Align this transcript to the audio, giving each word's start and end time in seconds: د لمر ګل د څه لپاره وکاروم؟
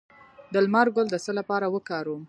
د 0.53 0.55
لمر 0.65 0.87
ګل 0.95 1.07
د 1.11 1.15
څه 1.25 1.31
لپاره 1.39 1.65
وکاروم؟ 1.73 2.19